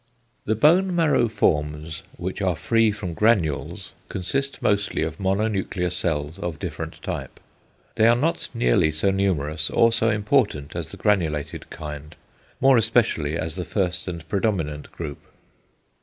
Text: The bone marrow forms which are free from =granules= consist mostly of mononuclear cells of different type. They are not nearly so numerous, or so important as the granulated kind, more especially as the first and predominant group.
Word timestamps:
The 0.45 0.55
bone 0.55 0.95
marrow 0.95 1.27
forms 1.29 2.01
which 2.17 2.41
are 2.41 2.55
free 2.55 2.91
from 2.91 3.13
=granules= 3.13 3.91
consist 4.09 4.59
mostly 4.59 5.03
of 5.03 5.19
mononuclear 5.19 5.91
cells 5.91 6.39
of 6.39 6.57
different 6.57 6.99
type. 7.03 7.39
They 7.97 8.07
are 8.07 8.15
not 8.15 8.49
nearly 8.51 8.91
so 8.91 9.11
numerous, 9.11 9.69
or 9.69 9.91
so 9.91 10.09
important 10.09 10.75
as 10.75 10.89
the 10.89 10.97
granulated 10.97 11.69
kind, 11.69 12.15
more 12.59 12.77
especially 12.77 13.37
as 13.37 13.53
the 13.53 13.63
first 13.63 14.07
and 14.07 14.27
predominant 14.27 14.91
group. 14.91 15.19